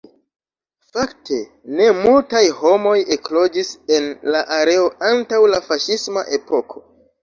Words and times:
Fakte, 0.95 1.37
ne 1.81 1.91
multaj 1.99 2.43
homoj 2.63 2.95
ekloĝis 3.19 3.73
en 4.01 4.11
la 4.33 4.45
areo 4.61 4.93
antaŭ 5.15 5.47
la 5.57 5.65
faŝisma 5.71 6.31
epoko. 6.45 6.89